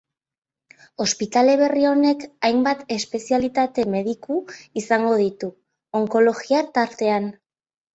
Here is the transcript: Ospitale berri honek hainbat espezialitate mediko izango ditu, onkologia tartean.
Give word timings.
Ospitale 1.03 1.53
berri 1.63 1.85
honek 1.91 2.25
hainbat 2.49 2.83
espezialitate 2.97 3.87
mediko 3.99 4.41
izango 4.85 5.17
ditu, 5.25 5.55
onkologia 6.05 6.69
tartean. 6.77 7.35